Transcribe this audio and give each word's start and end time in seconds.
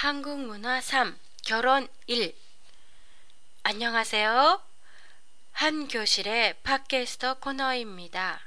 한국 0.00 0.38
문화 0.38 0.80
3 0.80 1.18
결혼 1.44 1.88
1 2.06 2.32
안녕하세요. 3.64 4.62
한 5.50 5.88
교실의 5.88 6.54
팟캐스터 6.62 7.40
코너입니다. 7.40 8.40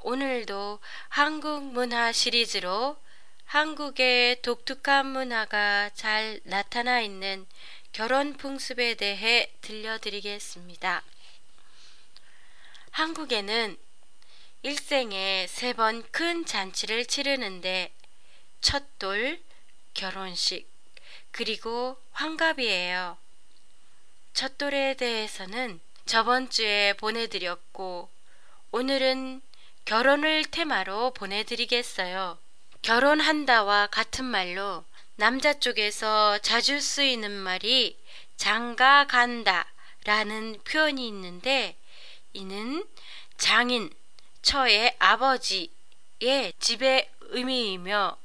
오늘도 0.00 0.80
한국 1.08 1.62
문화 1.62 2.10
시리즈로 2.10 2.96
한국의 3.44 4.42
독특한 4.42 5.06
문화가 5.06 5.88
잘 5.90 6.40
나타나 6.42 7.00
있는 7.00 7.46
결혼 7.92 8.36
풍습에 8.36 8.94
대해 8.96 9.52
들려드리겠습니다. 9.60 11.04
한국에는 12.90 13.76
일생에 14.62 15.46
세 15.48 15.74
번 15.74 16.02
큰 16.10 16.44
잔치를 16.44 17.06
치르는데 17.06 17.92
첫 18.60 18.82
돌, 18.98 19.45
결혼식, 19.96 20.68
그리고 21.30 21.96
환갑이에요. 22.12 23.16
첫돌에 24.34 24.94
대해서는 24.94 25.80
저번 26.04 26.50
주에 26.50 26.92
보내드렸고, 26.92 28.10
오늘은 28.72 29.40
결혼을 29.86 30.44
테마로 30.44 31.14
보내드리겠어요. 31.14 32.38
결혼한다와 32.82 33.86
같은 33.86 34.26
말로 34.26 34.84
남자 35.14 35.58
쪽에서 35.58 36.38
자주 36.38 36.78
쓰이는 36.78 37.30
말이 37.30 37.98
장가 38.36 39.06
간다 39.06 39.66
라는 40.04 40.60
표현이 40.64 41.08
있는데, 41.08 41.74
이는 42.34 42.86
장인, 43.38 43.90
처의 44.42 44.94
아버지의 44.98 46.52
집의 46.60 47.10
의미이며 47.30 48.18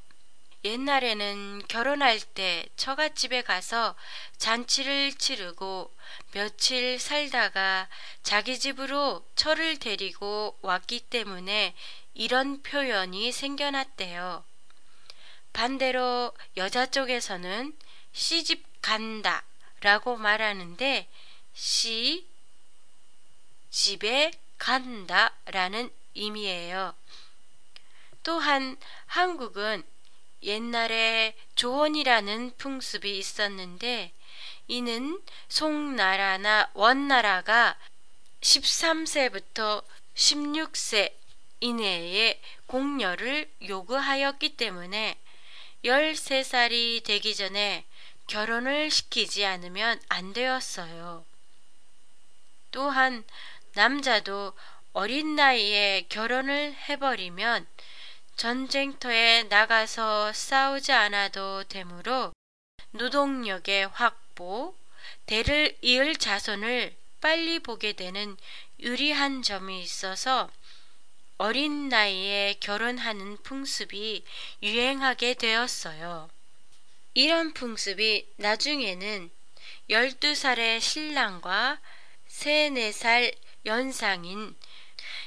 옛날에는 0.64 1.64
결혼할 1.68 2.20
때 2.20 2.68
처갓집에 2.76 3.42
가서 3.42 3.96
잔치를 4.38 5.14
치르고 5.14 5.92
며칠 6.34 7.00
살다가 7.00 7.88
자기 8.22 8.60
집으로 8.60 9.26
처를 9.36 9.80
데리고 9.80 10.58
왔기 10.62 11.00
때문에 11.10 11.76
이런 12.14 12.62
표현이 12.62 13.32
생겨났대요. 13.32 14.44
반대로 15.54 16.32
여자 16.58 16.86
쪽에서는 16.86 17.76
시집 18.14 18.64
간다 18.82 19.44
라고 19.82 20.16
말하는데 20.16 21.10
시 21.54 22.28
집에 23.72 24.32
간다 24.58 25.34
라는 25.46 25.92
의미예요. 26.16 26.94
또한 28.24 28.78
한국은 29.08 29.84
옛날에 30.44 31.36
조원이라는 31.56 32.58
풍습이 32.58 33.18
있었는데 33.18 34.12
이는 34.68 35.22
송나라나 35.50 36.72
원나라가 36.74 37.78
13세부터 38.42 39.84
16세 40.16 41.14
이내에 41.60 42.42
공녀를 42.66 43.52
요구하였기 43.68 44.58
때문에 44.58 45.18
13살이 45.86 47.04
되기 47.04 47.36
전에 47.36 47.86
결혼을 48.28 48.90
시키지 48.90 49.46
않으면 49.46 50.02
안 50.10 50.34
되었어요. 50.34 51.26
또한 52.72 53.24
남자도 53.74 54.54
어린 54.94 55.36
나이에 55.36 56.06
결혼을 56.10 56.76
해버리면 56.90 57.68
전쟁터에 58.36 59.44
나가서 59.44 60.34
싸우지 60.34 60.92
않아도 60.92 61.64
되므로 61.66 62.34
노동력의 62.92 63.88
확보, 63.88 64.76
대를 65.26 65.78
이을 65.82 66.16
자손을 66.16 66.96
빨리 67.22 67.60
보게 67.60 67.94
되는 67.94 68.36
유리한 68.80 69.44
점이 69.44 69.82
있어서 69.82 70.50
어린 71.38 71.90
나이에 71.90 72.56
결혼하는 72.60 73.38
풍습이 73.44 74.24
유행하게 74.62 75.36
되었어요. 75.36 76.30
이런 77.14 77.54
풍습이 77.54 78.28
나중에는 78.38 79.32
12살의 79.90 80.80
신랑과 80.80 81.80
3, 82.28 82.76
4살 82.76 83.36
연상인 83.66 84.56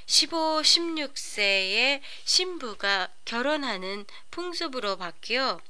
15, 0.07 0.61
16세의 0.63 2.01
신부가 2.25 3.09
결혼하는 3.25 4.05
풍습으로 4.31 4.97
바뀌어 4.97 5.61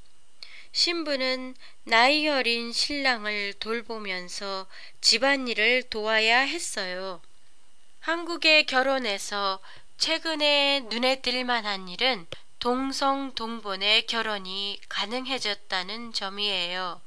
신부는 0.73 1.55
나이 1.85 2.27
어린 2.27 2.73
신랑을 2.73 3.53
돌보면서 3.55 4.67
집안일을 5.01 5.85
도와야 5.85 6.41
했어요. 6.41 7.23
한국의 8.01 8.67
결혼에서 8.67 9.61
최근에 9.99 10.87
눈에 10.91 11.21
띌 11.21 11.45
만한 11.45 11.89
일은 11.89 12.27
동성 12.59 13.35
동본의 13.35 14.07
결혼이 14.07 14.81
가능해졌다는 14.89 16.13
점이에요. 16.13 17.01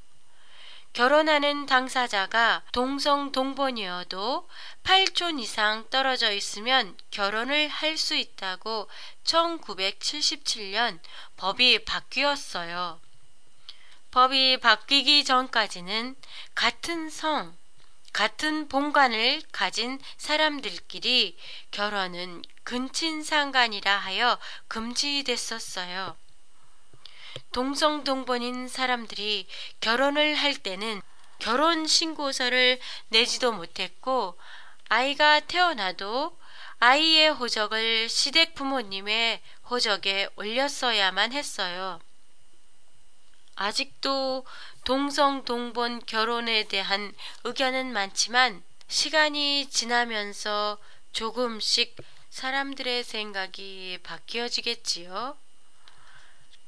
결혼하는 0.98 1.68
당사자가 1.68 2.64
동성 2.72 3.32
동본이어도 3.32 4.50
8촌 4.84 5.40
이상 5.40 5.88
떨어져 5.92 6.32
있으면 6.32 6.98
결혼을 7.12 7.68
할 7.68 7.98
수 7.98 8.16
있다고 8.16 8.90
1977년 9.24 11.00
법이 11.36 11.86
바뀌었어요. 11.86 13.00
법이 14.10 14.58
바뀌기 14.58 15.24
전까지는 15.24 16.16
같은 16.56 17.12
성, 17.12 17.56
같은 18.12 18.68
본관을 18.68 19.44
가진 19.52 20.00
사람들끼리 20.18 21.38
결혼은 21.70 22.42
근친상간이라 22.64 23.96
하여 23.96 24.40
금지됐었어요. 24.68 26.18
동성 27.52 28.04
동본인 28.04 28.68
사람들이 28.68 29.48
결혼을 29.82 30.36
할 30.36 30.56
때는 30.56 31.02
결혼 31.40 31.86
신고서를 31.86 32.80
내지도 33.10 33.52
못했고 33.52 34.38
아이가 34.90 35.40
태어나도 35.42 36.38
아이의 36.80 37.30
호적을 37.30 38.08
시댁 38.10 38.56
부모님의 38.56 39.42
호적에 39.70 40.30
올렸어야만 40.36 41.34
했어요. 41.34 42.00
아직도 43.56 44.46
동성 44.86 45.44
동본 45.44 46.06
결혼에 46.06 46.64
대한 46.68 47.14
의견은 47.44 47.92
많지만 47.92 48.64
시간이 48.88 49.70
지나면서 49.70 50.78
조금씩 51.12 51.96
사람들의 52.30 53.04
생각이 53.04 53.98
바뀌어지겠지요. 54.04 55.36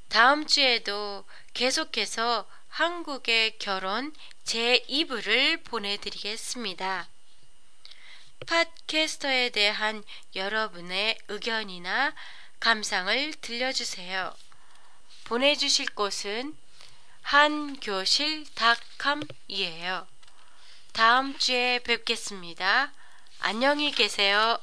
다음 0.10 0.46
주에도 0.48 1.24
계속해서 1.54 2.50
한국의 2.68 3.60
결혼 3.60 4.14
제2부를 4.44 5.64
보내드리겠습니다. 5.64 7.08
팟캐스터에 8.48 9.50
대한 9.50 10.04
여러분의 10.36 11.20
의견이나 11.28 12.16
감상을 12.60 13.36
들려주세요. 13.36 14.34
보내주실 15.26 15.94
곳은 15.94 16.58
한교실닷컴이에요. 17.22 20.08
다음 20.94 21.38
주에 21.38 21.78
뵙겠습니다. 21.80 22.92
안녕히 23.40 23.92
계세요. 23.92 24.58